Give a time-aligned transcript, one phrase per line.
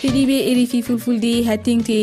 [0.00, 1.96] heeɗiɓe erifi fulfulde ha tengti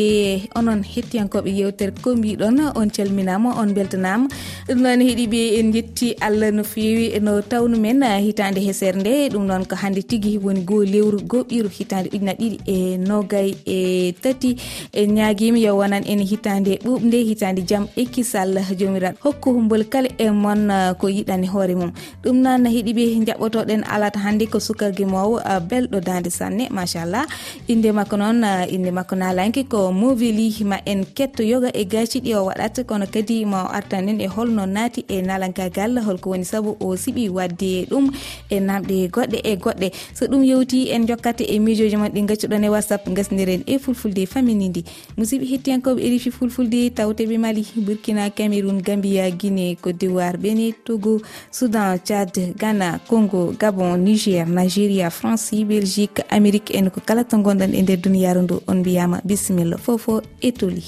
[0.54, 4.28] onon hettiyankoɓe yewtere ko mbiɗon on calminama on beltanama.
[4.68, 9.28] Ɗum noon heeɗiɓe en jetti allah no fewi no tawnu men hitande hesere nde.
[9.34, 14.12] Ɗum noon ko hande tigui woni goho lewru goɓɓiru hitande ujuna ɗiɗi e nogay e
[14.22, 14.54] tati.
[14.94, 19.18] En ñaguima yo wonan en hitande ɓuɓde hitande jaam ekkisal jomiraɗo.
[19.24, 20.70] Hokku humbol kala e mon
[21.00, 21.90] ko yiɗani hoore mum.
[22.22, 27.26] Ɗum noon heeɗiɓe jaɓotoɗen alata hande ko sukargue mowo belɗo dande sanne machallah.
[27.68, 31.84] Inde Uh, inde makko noon inde makko nalanki ko movili ma en ketto yoga e
[31.84, 36.30] gaci ɗi o waɗat kono kadi ma o artanen e holno naati e nalankagal holko
[36.30, 38.12] woni saabu o siɓi wadde ɗum
[38.50, 39.92] e namɗe goɗɗe e goɗɗe.
[40.14, 44.26] So ɗum yewti en jokkata e mijoji mon ɗi gaccuɗon e whatsapp gasdiren e fulfulde
[44.26, 44.84] famini ndi.
[45.16, 51.98] Musidɓe hettiyankoɓe erifi fulfulde tawteɓe mali burkina cameron gambia guine côte d'ivoire beni togo soudan
[52.04, 57.82] tchad ghana congo gabon niger nigeria france belgique amérique en ko kala to gonɗon e
[57.82, 60.84] nder duniyaru ndu on mbiyama bisimilla fofo e toli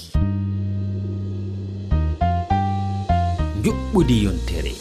[3.65, 4.73] juɓɓudi yontere.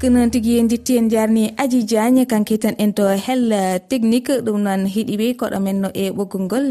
[0.00, 3.50] Ko noon tigui en ditti en jarni aji diagne kanke tan en to hell
[3.90, 6.66] technique ɗum noon heeɗiɓe koɗo men no e ɓoggol ngol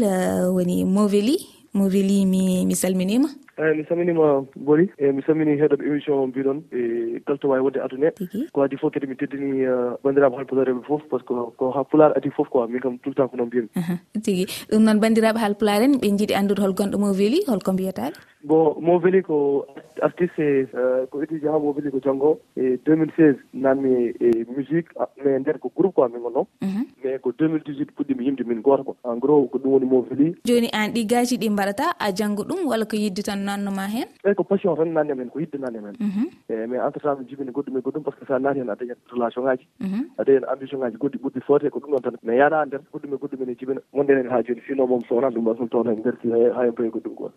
[0.54, 1.36] woni moveli.
[1.74, 3.28] Moveli mi mi salminima.
[3.58, 4.26] eeyi mi saminima
[4.68, 8.10] bori e eh, mi samini heeɗoɓe of émission mbiɗon e galto wawi wonde aduna.
[8.52, 11.84] Ko adi fof kadi mi teddini eh, bandiraɓe haalpulareɓe foof par ce que ko ha
[11.90, 13.68] pular adi foof quoi min kam tout le temps ko noon mbiyami.
[14.22, 18.14] Tigui ɗum noon bandiraɓe halpular en ɓe jiiɗi andude hol gonɗo mo weeli holko mbiyataɓe
[18.48, 19.66] bon mo veli ko
[20.06, 20.40] artiste
[20.74, 22.30] euh, ko étudiant ha mo veli ko janngo.
[22.56, 23.92] E 2016 nanmi
[24.26, 26.84] e musique ah, mais nder ko groupe quoi min gonno mhm.
[27.04, 30.34] mais ko 2018 puɗɗimi yimde min goto quoi en gros ko ɗum woni mo veli
[30.48, 34.08] joni an ɗi gaji ɗi mbaɗata a janngo ɗum walla ko yidde tan nannoma heen?
[34.24, 35.94] Eyi ko passion tan nanni amen ko yidde nanni amen.
[36.48, 38.60] Eyi mais entre temps mi jibini goɗɗum e goɗɗum par ce que so a naati
[38.60, 38.72] hen mhm.
[38.72, 39.66] a dañat relation ngaji
[40.18, 42.16] a dañat ambition ngaji goɗɗi ɓurɗi foote ko ɗum ɗon tan.
[42.22, 43.80] Mais yaɗa nder goɗɗum e goɗɗum ene jibina.
[43.92, 44.62] Wonde enen haa jooni.
[44.66, 46.16] Sinon moom sownan ɗum ɗon tum tawna e nder
[46.56, 47.34] ha hen payi ko ɗum goto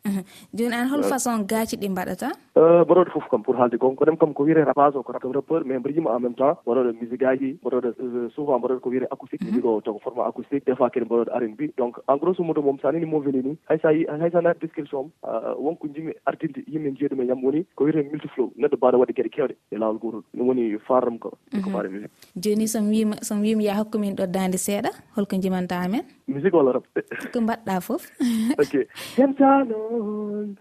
[0.54, 2.30] joni an hol hol façon gaaci ɗi mbaɗata?
[2.58, 5.64] Euh, mbaɗoɗo fof kam pour haalde gon koɗem kam ko wiyete rapage o ko rappeur
[5.66, 9.42] mais mbaɗima en même temps mbaɗoɗo musique aji mbaɗoɗo euh, souvent mbaɗoɗo ko wiyete acoustique.
[9.42, 9.50] Mhm.
[9.52, 10.66] Musique o tago format acoustique.
[10.66, 13.42] Des fois kadi mbaɗoɗo r n donc en gros summoto moom sa nini mo veli
[13.44, 17.28] ni hay sa hay sa naati description am euh, wonko jimi ardinde yimɓe jiyeɗu men
[17.28, 20.78] yam woni ko wiyete multiflow neɗɗo mbaɗa waɗde gueɗe kewɗe e lawol gotol ɗum woni
[20.88, 21.72] farram ko ko mhm.
[21.72, 22.12] faare musique.
[22.36, 26.04] Joni somi wima somi wima ya hokkumin ɗo dande seeɗa holko jimanta amen.
[26.28, 26.86] Musique walla rap?
[27.34, 28.04] Ko mbaɗɗa foof
[28.64, 28.74] ok.
[29.16, 30.58] Jantanoon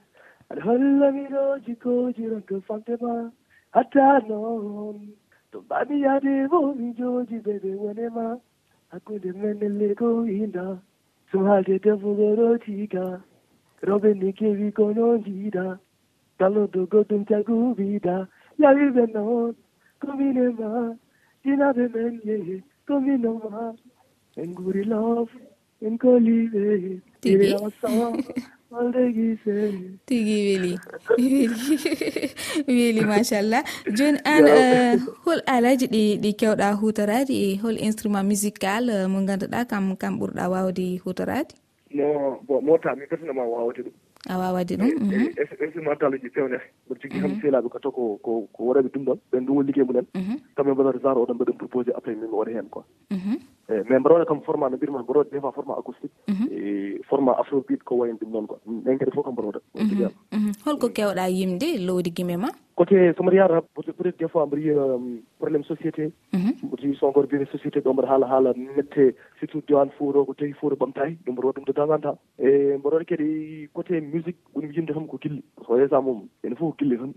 [0.51, 3.13] aɗa holla miɗoji kojiranko famdema
[3.75, 4.97] hatta noon.
[5.51, 8.25] To mbami yaade momijoji ɓeɓe wonema
[8.91, 9.59] hakkude men
[10.27, 10.65] winda
[11.31, 13.05] so haalde defugorotiga
[13.89, 15.79] roɓe ni kewi kono jiida
[16.39, 18.15] galodo goɗɗum jaguɓida
[18.63, 19.55] yawiɓe noon.
[20.01, 20.97] Kominema
[21.43, 22.57] dinaɓe men yehe
[22.87, 23.75] kominoma
[24.41, 25.31] en guuri lof
[25.85, 26.63] en koliɓe.
[27.23, 27.47] Ɗiɗi
[30.07, 30.79] tigi weeli
[31.19, 31.49] weeli
[32.69, 33.63] weeli machallah
[33.99, 34.95] joni an eh,
[35.27, 40.15] hol alaji ɗi ɗi kewɗa hutorade e hol instrument musical eh, mo ganduɗa kam kam
[40.23, 41.51] ɓurɗa wawde hutorade?
[41.91, 43.93] No bon mota mi pertinama wawde ɗum.
[44.29, 45.65] A wawade ɗum eh, mhm.
[45.67, 46.59] instrumental uji pewne.
[46.87, 47.41] Mbiɗa jogui kam mhm.
[47.43, 48.19] sehlaɓe ko kato ko
[48.55, 49.19] ko waɗaɓe ɗum ɗon.
[49.33, 50.07] Ɓen ɗum woni ligguey mumen
[50.57, 52.85] kamɓe mbaɗata genre oɗon mbaɗen proposé après min mi waɗa hen quoi.
[53.11, 53.35] Mhm.
[53.71, 56.13] eyi mais mbaɗa waɗa kam format no mbirma mbaɗa waɗa des fois format acoustique.
[56.51, 58.59] E format afrobit ko wayno ɗum noon quoi.
[58.67, 59.61] Ɗen kadi fof kam mbaɗa waɗa.
[59.75, 60.53] Mhm, mhm.
[60.65, 62.49] Holko kewɗa yimde lowdi guime ma
[62.81, 64.99] côté somaɗa yaara peut être des fois mbiɗa yiya euh,
[65.39, 66.05] probléme société.
[66.33, 66.53] Mhm.
[66.65, 69.05] Mbiɗa yi songor ngoto société ɗo mbaɗa haala haala mette
[69.39, 72.19] surtout diwan fuuro ko tawi fuuro ɓamtayi ɗum mbaɗa waɗa ɗum de temps en temps
[72.39, 72.49] e
[72.79, 75.43] mbaɗa waɗa kadi côté musique ɓuri yimde tan ko gilli.
[75.67, 77.13] So yesa mum ene fof ko gilli tan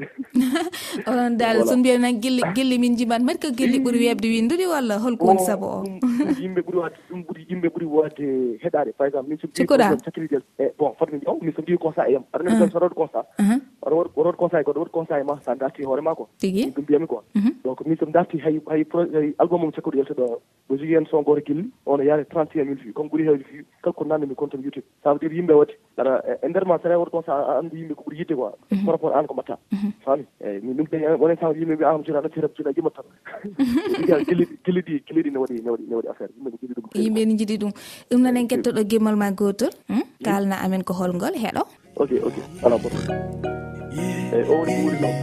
[1.08, 4.66] onon dal so mbiya nan gilli gilli min jiman mati ko gilli ɓuuri webde windude
[4.74, 5.80] walla holko woni saabu o?
[6.44, 8.28] yimɓe ɓuuri wadde ɗum ɓuuri yimɓe ɓuuri wadde
[8.64, 12.10] heɗade par exemple min somi cikkuɗa cakkiriɗel e bon fotmi jaw min so mbi constat
[12.10, 12.24] e yam.
[12.34, 13.26] Aɗa nani tan waɗa constat
[13.86, 16.72] oɗo waɗi oɗo waɗi conseil oɗo waɗi conseil ma sa darti hoore ma quoi tigui
[16.76, 17.52] ɗum mbiyami quoi mhm.
[17.64, 18.84] donc min somi darti hay hay
[19.14, 20.40] hay album um cikkuɗo yelte ɗo
[20.70, 22.94] mi jogui hen son goto guilli ono yaade trente et un mille vues.
[22.94, 24.84] Comme ɓuuri hewde vues kala ko nanndemi comptome youtube.
[25.04, 26.14] Ça veut dire yimɓe waɗi aɗa
[26.44, 28.52] e nder ma sene waɗi comme a andi yimɓe ko ɓuuri yidde quoi.
[28.72, 28.86] Mhm.
[28.86, 29.58] Par rapport an ko mbatta.
[29.72, 29.92] Mhm.
[30.06, 33.06] Fami eyyi min ɗum wonen sa yimɓe mbi an joɗa ɗattira joɗa jimmat tan.
[34.28, 36.32] Gilli ɗi gilli ɗi ne waɗi ne waɗi ne waɗi affaire.
[36.38, 36.86] Yimɓe ne jiɗi ɗum.
[36.96, 37.72] Yimɓe ne jiɗi ɗum.
[38.10, 40.04] Ɗum noon en kettoɗo gemmal ma gotol hmm?
[40.24, 41.64] kalna amen ko holngol heeɗo
[41.96, 42.36] ok ok.
[42.66, 42.98] Ala boto
[44.02, 45.18] eyi o woni ɓuri noon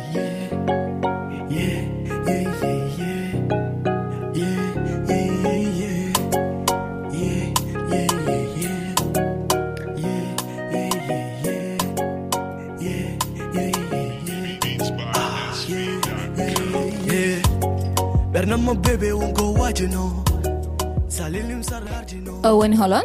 [18.32, 20.02] ɓernanmo bébé wonko wajino
[21.08, 23.04] salilim sarardino o woni holon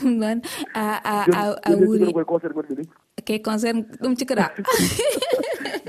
[0.00, 0.38] ɗum noon
[0.74, 2.84] a wuuri koye concert gonɗi ɗi
[3.26, 4.46] ke concerne ɗum cikkuɗa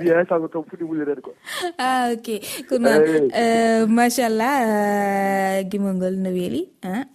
[0.02, 1.32] wiya hay sago kam fuɗɗi wulirede ko.
[1.78, 2.28] A ah, ok.
[2.70, 7.06] Ko noon eh, eh, machallah eh, gimol ngol no weeli hein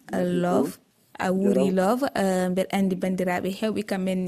[0.44, 0.78] love
[1.18, 2.04] a wuuri love.
[2.52, 4.20] mbeɗa anndi banndiraaɓe heewɓe kamɓen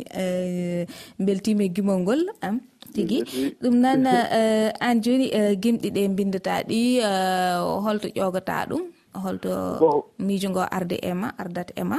[1.26, 2.56] beltima e gimol ngol am
[2.94, 3.20] tigui
[3.62, 4.06] ɗum noon
[4.86, 6.80] an joni jooni gimɗi ɗe bindata ɗi
[7.84, 8.82] holto ƴogata ɗum.
[9.24, 9.50] holto
[10.18, 11.98] miijo ngo arde ema ma ardat e ma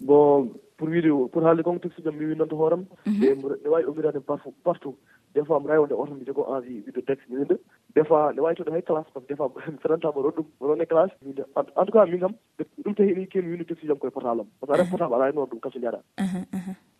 [0.00, 3.22] bon pour wiide pour haalde kon contexte jam mi wii noon to hooram mhm.
[3.24, 4.96] e ne wawi ommirade partout partout.
[5.34, 7.56] Des fois mi rawi wonde oto mi jogo envie wiide texte mi winde
[7.94, 10.34] des fois ne wawi to hay classe par ce que des fois mi fenantaamo ron
[10.38, 12.34] ɗum ron e classe winde en tout cas min kam
[12.84, 14.48] ɗum tahi ni kemi winde texte jam koye portable am.
[14.60, 16.00] Par ce que a ref portable aɗa e noon ɗum kaso jaɗa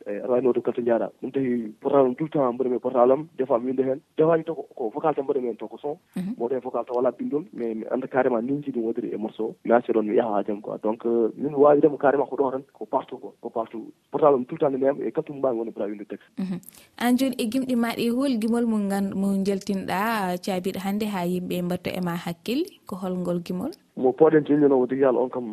[0.08, 1.50] eyi aɗa wawi nawde carte :fra jaaɗa ɗum tahi
[1.80, 3.66] portable :fra am tout le temps :fra mbaɗi mi e portable am des fois mi
[3.68, 4.00] winda hen.
[4.16, 5.96] Des fois :fra taw ko vocal :fra tan mbaɗi men taw ko son.
[6.16, 6.32] Mhm.
[6.36, 9.18] Mboɗo hen vocal :fra taw ala bindol mais mi anda carrément ninji ɗum jiiɗi e
[9.24, 9.54] morceau.
[9.64, 10.78] Mi acca ɗon mi yaha ha jaam quoi.
[10.82, 13.32] Donc :fra min wawidemo carrément ko ɗo tan ko partout quoi.
[13.42, 15.58] Ko partout :fra portable am tout le temps :fra nde ndiyam e kaldu mum mbawmi
[15.60, 16.58] woni mbaɗa winde texte :fra mhm.
[17.04, 20.00] an joni e gimɗi maɗa e hol gimol mo jaltinɗa
[20.44, 23.72] caabiɗo hannde ha yimɓe mbatto ema hakkille ko holngol gimol?
[23.98, 25.46] mo pooɗen tinndinowo tigi haala on kam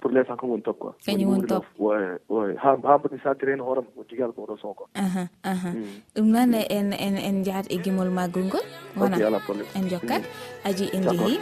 [0.00, 0.92] pour l' instant kam woni top quoi.
[1.06, 4.42] Kañum woni top oy oy ha ha mbaɗi santiri hen hoorema o tigi haala ko
[4.44, 4.88] oɗo son quoi.
[4.94, 5.96] Ahan ahan mm.
[6.16, 8.64] ɗum noon en en en jahat e gimol magol ngol.
[8.96, 10.22] Wona ala probléme en jokkat.
[10.24, 10.66] Mm.
[10.68, 11.36] Aji en jeehi.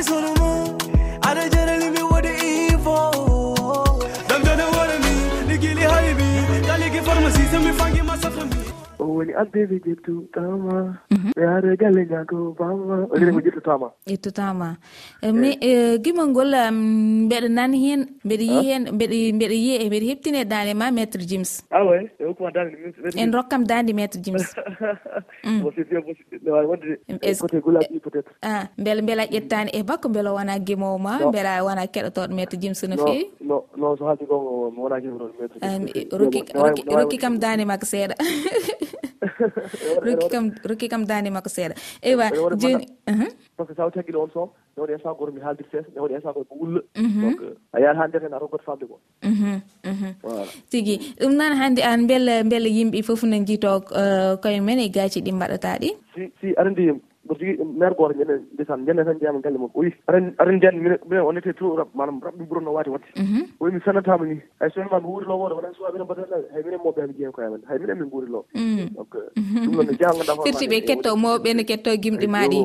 [0.00, 0.50] mi sono mo
[1.28, 2.32] aɗa jarali mi waɗi
[2.72, 2.96] ivo
[4.28, 5.12] damdana warami
[5.48, 6.28] ɗi gili halibi
[6.66, 8.60] kaliki pharmacie somi fangi ma safami
[8.98, 10.76] o woni abbe ɓe jettu tawma
[11.20, 11.32] Mhm.
[11.36, 13.46] ɓe haareeji allah e ñaago bama rene ko mhm.
[13.46, 14.68] ƴettotama ƴettotama
[15.22, 16.52] e, mi e, gimol ngol
[17.26, 18.62] mbeɗa nani hen mbeɗa yi ah.
[18.68, 22.24] hen mbeɗa mbeɗa yi e mbeɗa heptini e daande ma maître jims awe ah e
[22.24, 22.72] hokkuma dande
[23.22, 24.44] en rokkam dande maître jims
[28.78, 32.96] beele beela ƴettani e bakko beela wona gimowo ma beela wona keɗotoɗo maître jims no
[32.96, 33.30] fewi
[33.76, 36.16] non so haalti gongo wona gimoɗo maître
[36.96, 38.14] rokki kam dande makko seeɗa.
[40.06, 41.74] Rokki kam rokki kam danima makko seeɗa.
[42.08, 42.26] Eywa
[42.62, 42.86] joni
[43.56, 46.00] par ce que sa tagguiɗo on son ne waɗi instant goto mi haaldir seesa ne
[46.00, 46.80] waɗi instant goto mo wulla.
[46.96, 47.20] Mhm.
[47.22, 47.40] Donc
[47.74, 50.10] a yahat hannde hen a roggoto famde ko mhm, mhm.
[50.70, 53.70] tigui ɗum noon hannde an beele beele yimɓe foof ne jiito
[54.42, 55.90] koye men e gaaci ɗi mbaɗata ɗi?
[56.14, 56.84] Si si aɗa andi
[57.30, 60.58] mbiɗa jogui maire goto ñande ndesan ñande tan jeyama galle mum o wi aɗa aɗa
[60.60, 63.42] jiyani minen minen on ette trop rab manam rabɗum ɓuuranno wati watte o mhm.
[63.60, 66.62] wi mi fennatama ni hay so ma mi wuurilo woto wona suwa minen mbaɗa hay
[66.62, 68.88] minen moɓe hami jeeya koye amen hay minen min guurilo mm.
[68.96, 69.14] donc
[69.64, 72.60] ɗum noon ne jeeya ganduɗa surtout ɓe ketto mawɓe ne ketto gimɗi ma ɗi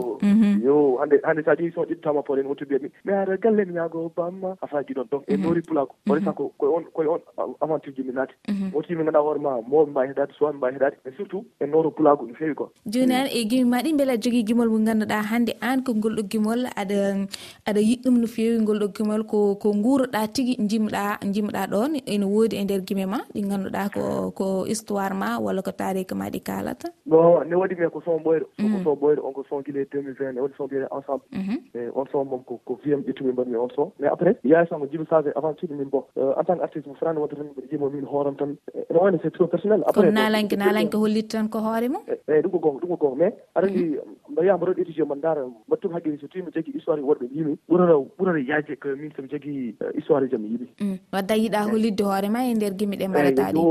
[0.65, 0.98] yo mhm.
[1.00, 4.12] hande hande sa ƴeewi so ƴittama pole en wottu mbiyatmi mi ara galle mi ñaago
[4.15, 4.55] bamma.
[4.62, 5.07] A faji ɗon.
[5.12, 7.22] Donc e noori pulako o resa ko koye on koye on
[7.62, 8.34] aventure ji mi naati.
[8.74, 11.91] Woto yimɓe ganduɗa hoore ma mawɓe mbawi heedade suwaɓe mbawi heɗade mais surtout e nooro
[11.91, 15.20] pulago no fewi quoi joni an e gimi ma ɗi beela jogui gimol mo ganduɗa
[15.30, 17.28] hannde an ko ngol ɗo gimol aɗa
[17.68, 22.26] aɗa yiɗɗum no fewi ngol ɗo gimol ko ko guuroɗa tigui jimɗa jimɗa ɗon ene
[22.26, 26.32] woodi e nder guime ma ɗi ganduɗa ko ko histoire ma walla ko tarika ma
[26.34, 28.46] ɗi kalata bon ne waɗi mien ko son ɓoyɗo.
[28.58, 28.78] Mm-hmm.
[28.78, 31.26] Ko son ɓoyɗo on ko son guila 2020 ne waɗi son mbiyete ensemble.
[31.32, 31.58] Mm-hmm.
[31.76, 33.92] Eyi on son moom ko wiyam ƴettumi mbaɗmi on son.
[34.00, 37.20] Mais après yaasanmo jibi sage aventure min bon euh, en tant que artiste mo frani
[37.20, 38.56] wonta tan mbiɗa jimo min hooram tan.
[38.74, 39.84] Eh, ene wayno c'est trop personnel.
[39.88, 42.04] Après ko nalanke nalanke hollitta tan ko hoore mum?
[42.28, 43.16] Eyi ɗum ko gonga ɗum ko gonga.
[43.24, 44.45] Mais aɗa andi mm-hmm.
[44.46, 47.58] yaha mbaɗo étudié mo daara mbattum haqqille so tawi mi jagui histoire e worɓe yimi
[47.70, 51.36] ɓurata ɓurata yaaje que min somi jagui eh, histoire jam e mi yiiɗi mm, wadda
[51.36, 53.64] yiiɗa hollidde hoore ma e nder gimi ɗe mbaɗata ɗi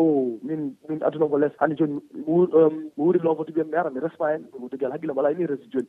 [0.43, 4.01] min min adduna ko less hande joni mi um, wuuri loofoto mbiyam mi ara mi
[4.01, 5.89] resma hen dogal haqqille mo e ni resi joni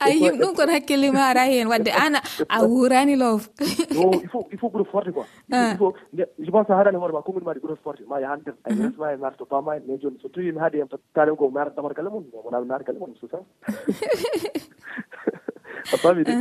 [0.00, 2.14] a yim ɗum kono hakkille ma ara hen wadde an
[2.48, 3.48] a wuurani loof.
[3.60, 5.26] Il faut il faut ɓuura forte quoi.
[5.52, 5.72] Ah.
[5.72, 5.94] Il faut
[6.38, 8.02] je pense a haɗani hoore ma commune ma ɗi ɓuura forte.
[8.08, 8.54] Ma yahan nder.
[8.64, 10.88] Ay resma hen mi ara to bama en mais joni so tawi mi haade hen
[10.88, 13.34] tan tanem ko mi ara damar galle mum wona mi naata galle mum so artu
[13.34, 13.44] tan
[15.92, 16.32] a faami de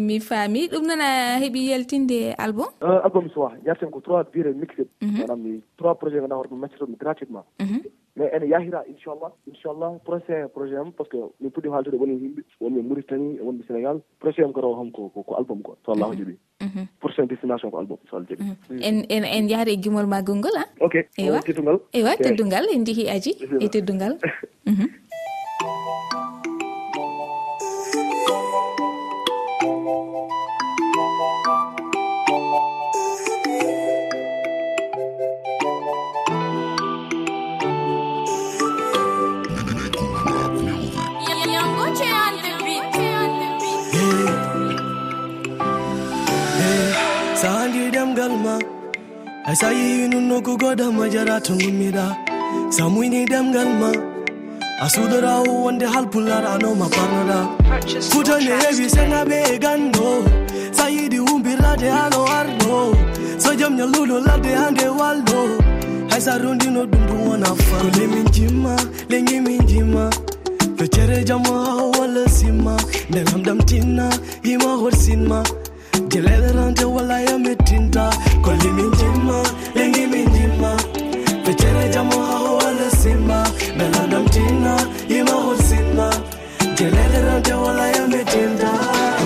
[0.00, 0.68] mi faami.
[0.68, 2.66] Ɗum noon a heeɓi yaltinde album?
[2.82, 5.20] Uh, album soa yarten ko trois bire mixé mhm.
[5.20, 7.44] manam mi trois projet ganduɗa hoore ɗum maccitomi gratuitement.
[7.60, 7.80] Mhm.
[8.20, 12.14] mais ene yahira inchallah inchallah prochain projet am par ce que min puɗɗima haaldude woni
[12.22, 15.76] yimɓe wonɓe mauritanie e wonɓe sénégal projet am ko raw kam ko ko album quoi
[15.84, 16.18] so allahu mhm.
[16.20, 16.34] jaɓi.
[16.66, 16.86] Mhm.
[17.00, 18.42] Prochain destination ko album so allah jaɓi.
[18.44, 18.82] Mhm.
[18.88, 20.68] En en en yahata e gimol ma gongol a ah?
[20.86, 23.32] ok ewa teddugal ewa teddugal en jeehi aji
[23.64, 24.14] e teddungal.
[49.50, 52.06] hay sa yehi nonnoku godama jara to gummiɗa
[52.70, 53.90] sa muyni ɗemgal ma
[54.84, 57.38] a sudorawo wonde halpullaranoma parnoɗa
[58.10, 60.06] futande heewi senaɓe e gando
[60.78, 62.94] sa yiɗi wumbirrade hano arɗo
[63.42, 65.38] so jom ñalluɗo ladde hande walɗo
[66.10, 67.76] hay sa rondino ɗum ɗum wona fa.
[67.82, 68.74] Ko lemin jimma
[69.10, 70.04] leñi min jimma.
[70.78, 71.54] Feccere jamma
[71.98, 72.74] walla simma.
[73.10, 74.06] Nde lamɗam tinna
[74.44, 75.42] yima horsinma
[76.10, 78.10] jelelerante walaya metinta
[78.42, 79.42] kollimin jimma
[79.74, 80.72] lengimin jimma
[81.44, 83.38] fecere jamo hahowale simma
[83.78, 84.74] melandam tinna
[85.08, 86.10] yimahol simma
[86.78, 88.70] jelelerante walaya metinta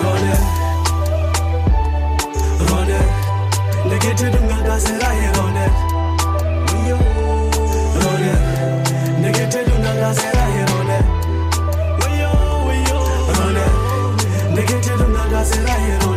[0.02, 0.34] rone
[2.68, 3.00] rone
[3.88, 5.64] negeteɗungal gaseraye rone.
[8.02, 8.32] Rone
[9.22, 10.98] negeteɗungal gaseraye rone.
[13.36, 13.64] Rone
[14.54, 16.13] negeteɗungal gaseraye rone.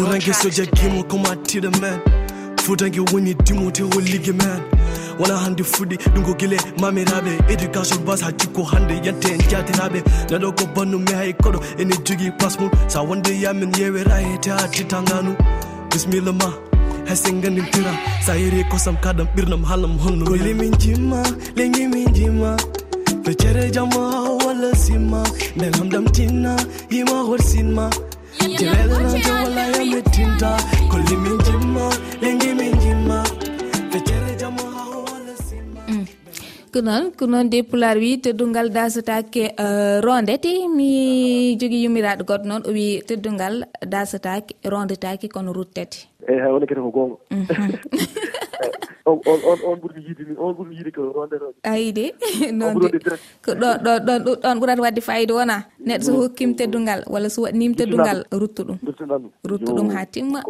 [0.00, 2.00] futanke soja gimo koma tiɗa men
[2.62, 4.60] futanke woni dimote hollige men
[5.18, 10.00] wona hande fuɗɗi ɗum ko guile mamiraɓe éducation bas ha jikko hande yante en jatiraɓe
[10.30, 14.50] neɗo ko bannu mi hay koɗo ene jogui pas mum sa wonde yamin yewera hete
[14.50, 15.36] ha titaganu
[15.90, 16.48] bisimilla ma.
[17.06, 17.92] Haysen gandintira
[18.24, 21.22] sa yeri kosam kadam ɓirnam haalam holno gole min jimma
[21.56, 22.56] leñi min jimma
[23.24, 24.00] feccere jamma
[24.44, 25.22] walla simma
[25.56, 26.56] nde lamdam tinna
[26.90, 27.90] yima horsinma
[28.38, 30.50] jelelelante walaya mi tinta
[30.90, 31.86] kolli min jimma
[32.22, 33.18] lengi min jimma.
[33.92, 36.04] Fecere jamo ha howala simma mm.
[36.72, 40.90] ko noon ko noon de pular wi teddungal dasatake eh, rondete mi
[41.60, 43.54] jogui yummiraɗo goɗɗo noon o wi teddungal
[43.94, 47.16] dasatake rondetake kono ruttete eyyi eh, hay wona kete ko gonga.
[47.30, 48.38] Mm-hmm.
[49.10, 49.18] On
[49.66, 52.04] on ɓurmi yiide ni on ɓurmi yiide ko ronderoje ayi de
[52.52, 52.88] noon de.
[53.44, 55.56] ko ɗon ɗon ɗon ɗum ɗon ɓurata wadde fayida wona?
[55.86, 58.78] neɗɗo so hokkim teddungal walla so waɗanima teddungal ruttu ɗum
[59.44, 60.40] ruttu ɗum ha timma.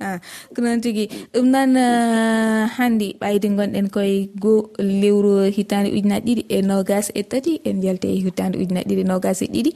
[0.00, 0.18] Ah,
[0.54, 6.42] ko noon tigui ɗum noon ah, hannde ɓayde gonɗen koye goo lewru hitande ujunaje ɗiɗi
[6.48, 9.70] e nogas e tati en jalte e hitande ujunaje ɗiɗi e nogas e ɗiɗi.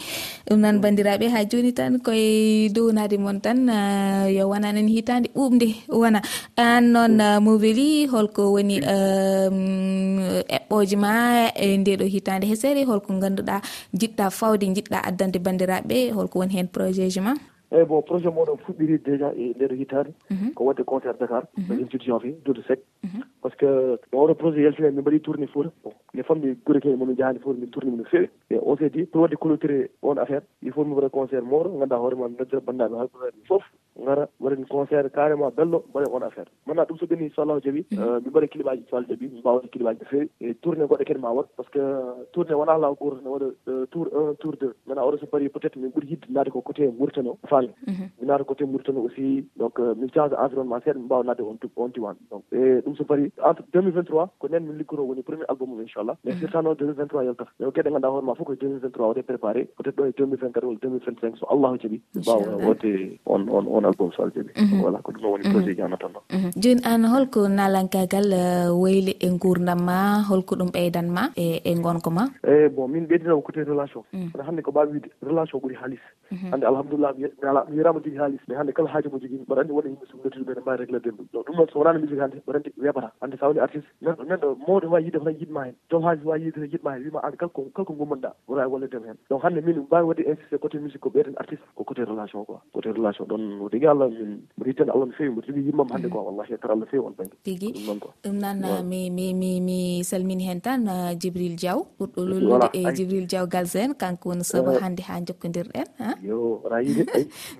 [0.49, 5.69] Ɗum noon bandiraɓe ha joni tan koye downade moon tan ah, yo wonanen hitande ɓuɓde
[6.01, 6.21] wona
[6.57, 11.13] an noon mo mobeli holko woni mm, eɓɓoji ma
[11.55, 13.57] e ndeɗo hitande hesere holko ganduɗa
[13.99, 17.35] jiɗɗa fawde jiɗɗa jiɗɗa addande bandiraɓe holko woni hen projet ji ma?
[17.71, 20.55] Eyyi bon projet moɗon fuɗɗiri déjà e nder hitaade mhm.
[20.55, 23.21] ko wadde concert dakar e institution fe dude sec mhm.
[23.43, 23.67] par ce que
[24.13, 27.61] oɗo projet yaltine min mbaɗi tourné fouta bon mi fammi guure kene momin jahani fouta
[27.61, 28.29] min tourné mino feewi.
[28.51, 31.79] E on s'est dit pour wadde clôturé on affaire il faut mi waɗa concert moɗo
[31.79, 33.65] ganduɗa hoore ma mi noddira bandaɓe hakkuɗaɓe foof
[34.05, 36.47] gara waɗani concert carrément bello mbaɗen on affaire.
[36.67, 38.03] Maintenant ɗum so ɓeni so allahu jaaɓi min mm.
[38.03, 41.21] euh, mbaɗa kilibaji so allah jaaɓi min mbawade kilibaji no fewi e tourné goɗɗo kadi
[41.21, 44.35] ma waɗ par ce que euh, tourné wona law goto ne waɗa euh, tour un
[44.41, 44.75] tour deux.
[44.87, 48.07] Maintenant oɗo so mbaɗi peut être min ɓuuri yidde naade ko côté mauritano faami mhm.
[48.21, 51.89] mi naata côté mauritano aussi donc min change environnement seeɗa min mbawa nadde on on
[51.89, 52.17] diwan.
[52.31, 55.81] Donc e ɗum so mbaɗi entre 2023 ko nen min liggoro woni premier album um
[55.83, 56.17] inchallah.
[56.25, 59.23] Mais surtout firtano 2023 yaltata mais ko gueɗe ganduɗa hoore ma fof koye 2023 waɗe
[59.23, 59.65] préparé.
[59.77, 63.88] Peut être ɗo e 2024 walla 2025 so allahu jaaɓi mbawa wodde on on on
[63.91, 64.53] album salde ɓe
[64.83, 65.03] voilà mhm.
[65.03, 65.53] ko ɗum ɗon woni mhm.
[65.53, 66.51] projet ji an atanno mhm.
[66.63, 71.75] joni an holko nalankagal euh, wayle e gurdam ma holko ɗum ɓeydan ma e e
[71.75, 72.25] gonko ma?
[72.45, 74.03] Eyi bon min ɓeydinama côté relation.
[74.33, 75.09] Kono hannde ko mbawi wiide.
[75.23, 76.05] Relation ɓuuri haalis.
[76.53, 78.41] Hannde alhamdulillah mi ala mi wirama jogui haalis.
[78.49, 80.79] Mais hannde kala haaji mo jogui mbaɗa andi wona yimɓe so somi ɓe ne mbawi
[80.79, 83.61] réglé demɗum donc ɗum noon so wonano musique hannde mbaɗa andi weɓata hannde sa woni
[83.61, 86.95] artiste neɗɗo neɗɗo mawɗo wawi yiide tan yiɗma hen jom haaji wawi yiide tan yiɗma
[86.95, 90.23] hen wima an kalko kalko gummanɗa wona e wallidema hen donc hannde min mbawi wadde
[90.31, 92.63] insisté côté musique ko ɓeyden artiste ko côté relation quoi.
[92.73, 96.09] Côté relation ɗon wode tigi allah mbiɗa yittani allah no fewi mbiɗa tigi yimmam hannde
[96.11, 98.09] ko wallahi yettata allah fewi on banggue tigi ɗum noon ko.
[98.25, 98.59] ɗum noon
[98.91, 103.47] mi mi mi mi salmini hen tan euh, djibril diaw ɓurɗo lollude e djibril diaw
[103.47, 105.87] galsen kanko woni saba hannde ha jokkodirɗen
[106.27, 107.03] yo aɗa yiɗi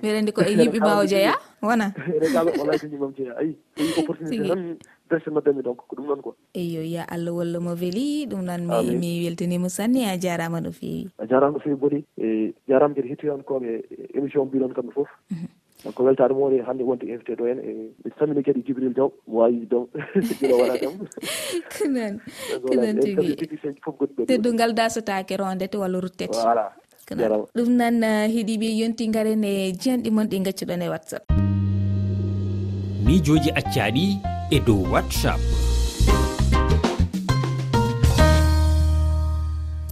[0.03, 1.87] mbiɗa andi ko e yimɓe mbawo jeeya wona.
[2.23, 4.63] Regaɓe wallahi ko yimam jeeya ayi ayi opportunité tan
[5.09, 8.63] dresse noddami donc ko ɗum noon quoi eyo ya allah walla mo weeli ɗum noon
[8.67, 12.95] mi mi weltanima sanni a jarama no fewi a jarama no fewi boni e jarama
[12.95, 15.47] kadi hettoyankoɓe e émission mbiɗon kamɓe foof mhm.
[15.95, 17.71] ko weltade mo woni hannde wonde invité ɗo en e
[18.05, 19.87] mi samini kadi e djibril diaw mo wawi dow
[20.41, 20.95] gila wona kam
[21.79, 22.15] konan
[22.67, 23.37] konan tigi.
[23.85, 26.75] Fof goɗɗi teddungal dasotake rondete walla ruttete voilà.
[27.07, 31.25] Konan ɗum noon uh, heeɗiɓe yonti garen e jiyanɗi mon ɗi gaccuɗon e whatsapp.
[33.07, 34.19] Miijoji accaɗi
[34.51, 35.68] e dow whatsapp.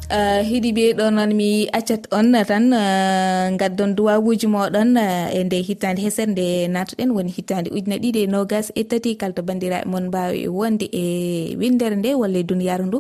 [0.08, 5.98] Eh, heeɗiɓe ɗonon mi accat on tan eh, gaddon duwawuji moɗon eh, e nde hittande
[6.02, 10.46] hesere nde natoɗen woni hittande ujuna ɗiɗi e nogas e tati kalto bandiraɓe moon mbawi
[10.58, 12.98] wonde e windere nde walla e duniyaru ndu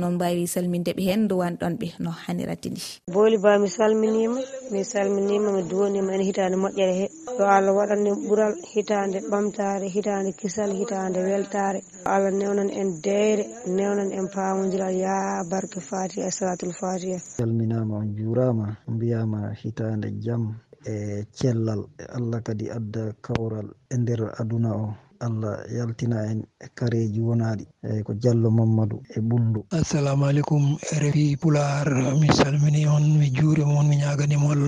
[0.00, 2.80] noon mbawi salmindeɓe hen duwanɗonɓe no haniratti ni
[3.14, 4.40] boli ba mi salminima
[4.72, 7.06] mi salminima mi duwonima en hitande moƴƴere he.
[7.38, 11.80] Yo allah waɗanni ɓuural hitande ɓamtare hitande kisal hitande weltare.
[12.04, 17.18] Allah newnan en deyre newnan en pamodiral ya barke fati e salatul fatiha.
[17.18, 20.54] Salminama on jurama mbiyama hitande jaam
[20.86, 21.84] e cellal.
[21.98, 24.94] E Allah kadi adda kawral e nder aduna o.
[25.26, 30.64] allah yaltina en e kareji wonaɗi eyyi ko diallo mamadou e ɓullo assalamu aleykum
[31.02, 31.86] refi pular
[32.20, 34.62] mi salmini on mi juurima on mi ñaganimol.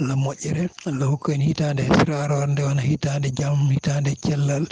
[0.00, 4.66] Allah moƴƴere allah hokku en hitande sirarorde on hitande jaam hitande cellal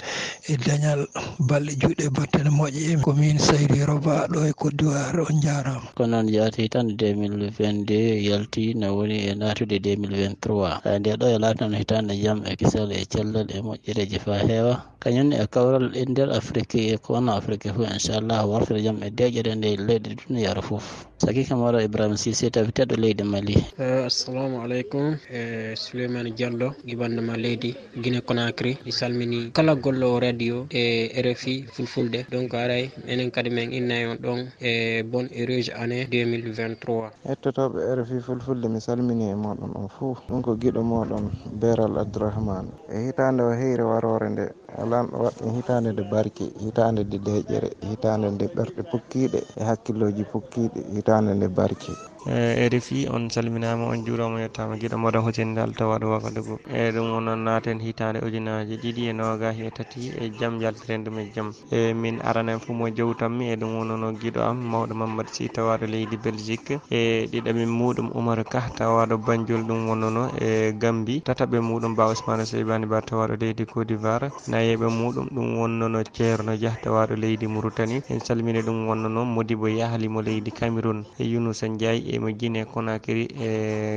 [0.50, 1.06] e dañal
[1.38, 2.98] balɗe juɗɗe battane moƴƴe.
[3.04, 5.94] Commune saydi roba ɗo e côte d'ivoire on jarama.
[5.94, 11.74] Ko noon yaati tan 2022 yalti no woni e natude 2023 nde ɗo e latnan
[11.78, 14.74] hitande jaam e kisal e cellal e moƴƴereji fa heewa.
[15.02, 19.08] kañumne e kawral e nder afrique e ko wonno afrique fof inchallah wartira jaam e
[19.18, 20.86] deƴere nde leyɗe duniyara fof
[21.22, 25.14] saki kam ibrahima sisé tawiteɗo leydi mali eh, assalamu aleykum.
[25.30, 32.26] E souleymane diallo gibandema leydi guine conacry mi salmini kala gollowo radio e rfi fulfulde.
[32.30, 37.94] Donc aray enen kadi men innayi on ɗon e bonne heureuse année 2023 hettotoɓe e
[38.02, 42.70] rfi fulfulde mi salmini e moɗon on fo ɗum ko guiɗo moɗon beral abdourahmane.
[42.90, 44.50] E hitande o heyre warore nde
[44.92, 50.80] lanɗo waɗɗum hitande nde barki hitande nde deƴƴere hitande nde ɓerɗe pukkiɗe e hakkilloji pukkiɗe
[50.94, 51.92] hitande nde barke.
[52.26, 54.76] E, e rfi on salminama on juurama yettama.
[54.78, 56.58] Guiɗo moɗo hosini alta waɗo wakadugo.
[56.70, 61.18] E ɗum onon naaten hitande ujunaji ɗiɗi e nogas e tati e jaam yaltiren ɗum
[61.18, 65.32] e jaam e min aranen fo mo jowtanmi e ɗum wonono guiɗo am mawɗo mamadou
[65.34, 66.78] sy tawaɗo leydi belgique.
[66.90, 71.22] E ɗiɗaɓe muɗum oumar ka tawaɗo bandiol ɗum wonnono e gambi.
[71.26, 74.30] Tataɓe muɗum ba ousmane seybani ba tawaɗo leydi côte d'ivoire.
[74.46, 78.02] Nayeɓe muɗum ɗum wonnono ceerno dia tawaɗo leydi mauritanie.
[78.08, 83.24] En salmini ɗum wonnono modibo yahalimo leydi cameron e younousa ndiaye E mo guine conakry
[83.40, 83.48] e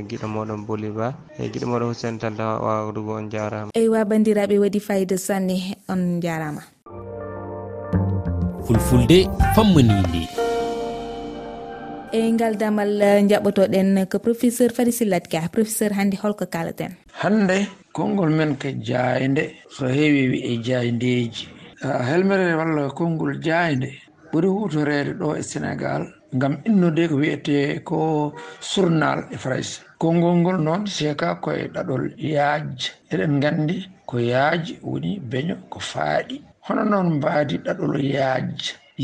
[0.07, 3.71] guiɗo moɗon boliba e guiɗo moɗon hussein talla wawdugo on jarama.
[3.75, 6.63] Eywa bandiraɓe waɗi fayida sanne on jarama.
[8.65, 10.31] Fulfulde fammanide
[12.15, 15.49] e ngal damal e, jaɓotoɗen ko professeur fadisillat ka.
[15.51, 21.51] Professeur hannde holko kalaten hannde konngol men ko jayde so heewi e jayndeji
[21.83, 23.91] helmerere walla konngol jayde
[24.35, 26.03] ɓuri hutorede ɗo e sénégal
[26.35, 27.99] ngam innude ko wiyete ko
[28.59, 32.75] surnal e français konngol ngol noon seeka koye ɗaɗol yaaj.
[33.13, 33.77] Eɗen gandi
[34.09, 36.35] ko yaaj woni beño ko faaɗi.
[36.67, 38.55] Hono noon mbaadi ɗaɗol yaaj.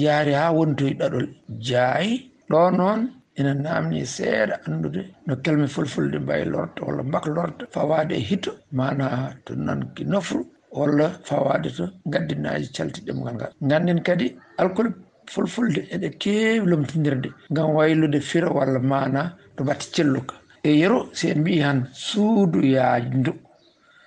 [0.04, 1.28] Yaari ha wontoye ɗaɗol
[1.68, 2.14] jaayi
[2.52, 3.02] ɗo noon
[3.40, 8.52] ina namni seeɗa anndude no kelme fulfulde mbayi lorta walla mbak lorta fawade e hito
[8.74, 9.06] mana
[9.46, 10.44] to nanki nofru
[10.80, 14.92] walla fawade to gaddinaji calti ɗemgal ngal ganden kadi alcool
[15.32, 19.22] fulfulde eɗe keewi lomtodirde ngam waylude fira walla mana
[19.56, 20.36] to batte celluka.
[20.64, 23.32] E yero si en mbi han suudu yaajdu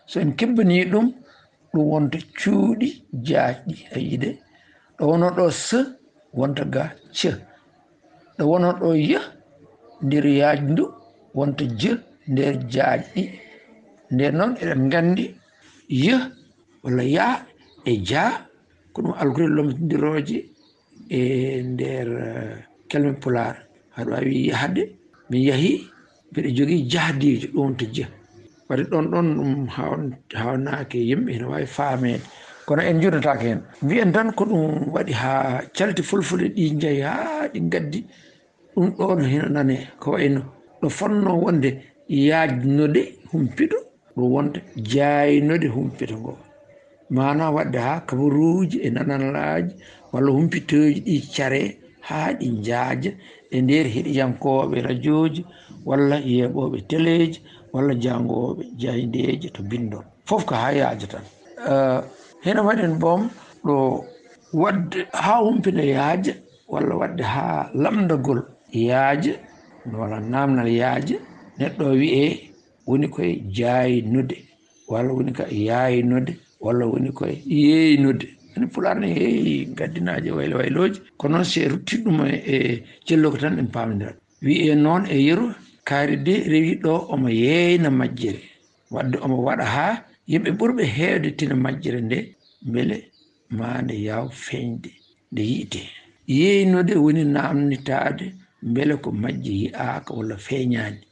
[0.06, 1.06] so en kebbani ɗum
[1.72, 2.88] ɗum wonta cuuɗi
[3.26, 4.30] jaajɗi a e yiɗe.
[4.96, 5.68] Ɗo wono ɗo s
[6.38, 7.30] wonta ga ce
[8.36, 9.16] ɗo wono ɗo y
[10.04, 10.84] nder yaajdu
[11.34, 11.90] wonta je
[12.28, 13.22] nder jaajɗi
[14.12, 15.24] nden noon eɗen nganndi
[15.88, 16.12] y
[16.82, 17.26] walla ya
[17.84, 18.22] e ja
[18.92, 20.53] ko ɗum algorel lomtindirooje
[21.08, 22.56] e nder eh,
[22.88, 23.56] kelme pular
[23.96, 24.82] haɗo awi yahde
[25.30, 25.90] mi yahi
[26.30, 28.08] mbiɗa jogii jahdijo ɗum to jiya
[28.68, 29.68] wadde ɗon ɗon ɗum
[30.34, 32.22] hawnake yimɓe ene wawi faamede
[32.66, 37.48] kono en jurnatake hen mbiyen tan ko ɗum waɗi ha calti fulfulde ɗi jeeyi ha
[37.52, 38.00] ɗi gaddi
[38.74, 40.42] ɗum ɗon hino nane ko wayno.
[40.80, 41.70] Ɗo fonno wonde
[42.08, 43.76] yajnode humpito
[44.16, 46.38] ɗum wonta jaynode humpito ngo.
[47.10, 49.74] Mana wadde ha kabaruji e nananlaji
[50.14, 51.60] walla humpitoji ɗi care
[52.08, 53.10] ha ɗi jaaja
[53.50, 55.40] e nder heɗiyankoɓe radioji
[55.88, 57.38] walla yeɓoɓe téléji
[57.72, 61.24] walla jangoɓe jayideje to bindon fof ko ha yaaja tan.
[61.70, 62.00] Eh,
[62.44, 63.22] Hene waɗen boom
[63.66, 63.74] ɗo
[64.62, 66.32] wadde ha humpina yaaja
[66.72, 68.40] walla wadde ha lamdagol
[68.72, 69.32] yaaja
[69.98, 71.16] walla namdal yaaja
[71.58, 72.24] neɗɗo wi'e
[72.86, 74.36] woni koye jaynude
[74.88, 80.98] walla woni ko yaynude walla woni koye yeynude ene pulaar ne heewi gaddinaaje waylo wayloji
[81.18, 82.56] ko noon si e ruttiɗ ɗum e, e
[83.06, 85.46] cellogo tan en paamodirat wiye noon e yeru
[85.88, 88.40] kaari de rewi ɗo omo yeeyna majjere.
[88.94, 89.94] Wadde omo waɗa haa
[90.30, 92.18] yimɓe ɓurɓe heewde tina majjere nde
[92.68, 92.96] mbele
[93.58, 94.90] ma nde yaw feeñde
[95.32, 95.82] nde yi'ite
[96.36, 98.26] yeeynude woni naamnitaade
[98.70, 101.02] mbele ko majje yi'aaka walla feeñaani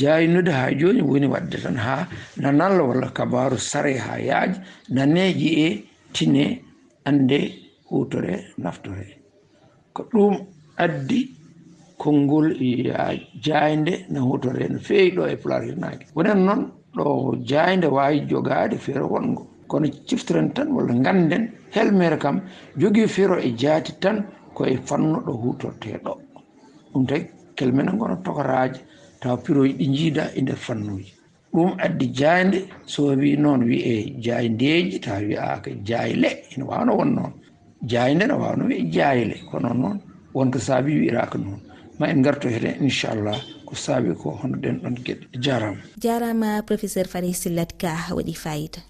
[0.00, 5.84] jaynude ha joni woni wadde tan ha nanalla walla kabaru sare ha yaaji nane jiye
[6.12, 6.44] tine
[7.04, 7.38] ande
[7.90, 9.06] hutore naftore.
[9.92, 10.34] Ko ɗum
[10.76, 11.20] addi
[11.98, 12.54] konngol
[13.44, 16.62] jaynde no hutore no feewi ɗo e pular hirnaaki wonen noon
[16.96, 22.40] ɗo jaynde waawi jogaade feero wongo kono ciftiren tan walla ngannden helmere kam
[22.76, 26.12] jogii feero e jaati tan koye fannuɗo hutortee ɗo.
[26.92, 28.80] Ɗum tagi kelmene ngona tokoraaje
[29.20, 31.12] taw piroji ɗi jiida e nder fannuji
[31.54, 37.32] ɗum addi jaande so wi noon wiye jaydeji ta wiyaka jayle ene wawno won noon.
[37.82, 39.98] Jayde ne wawno wiye jayle kono noon
[40.34, 41.60] wonko saabi wi'iraka noon.
[41.98, 47.06] Ma en garto hede inchallah ko saabi ko hono ɗen ɗon gueɗe jarama jarama professeur
[47.08, 48.80] fari sillat ka waɗi fayida.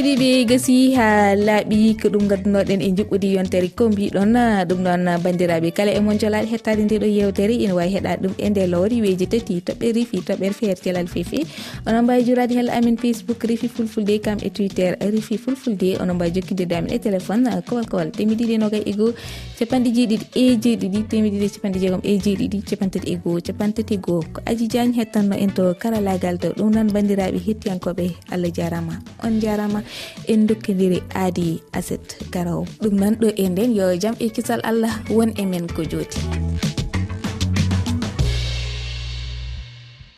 [0.00, 4.32] musidɓe gasi ha laaɓi ko ɗum gaddunoɗen e juɓɓudi yontere ko mbiɗon
[4.68, 8.34] ɗum noon bandiraɓe kala e mon jolaɗe hettade nde ɗo yewtere ina wawi heɗade ɗum
[8.38, 11.44] e nde lowri weji tati toɓɓere rifi toɓɓere feere telal fefe
[11.86, 16.00] onon mbawi jurade hel amin facebook rifi fulfulde kam e twitter rifi fulfulde.
[16.00, 19.12] Onon mbawi jokkidirde amin e téléphone kowal kowal temiɗiɗi nogay e goho
[19.58, 24.22] capanɗe jeeɗiɗi e jeeɗiɗi temiɗiɗi capanɗe jeegom e jeeɗiɗi capantati e goho capantati e goho
[24.32, 29.40] ko aji diagne hettanno en to karalagal to ɗum noon bandiraɓe hettiyankoɓe allah jarama on
[29.40, 29.82] jarama
[30.28, 34.94] en dokkodiri aadi aset garaw ɗum noon ɗo e nden yo jaam e kisal allah
[35.10, 36.20] won e men ko jooti